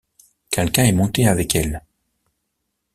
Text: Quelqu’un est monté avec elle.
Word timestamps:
Quelqu’un 0.49 0.85
est 0.85 0.93
monté 0.93 1.27
avec 1.27 1.55
elle. 1.55 1.83